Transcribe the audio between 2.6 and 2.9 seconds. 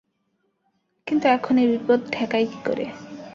করে।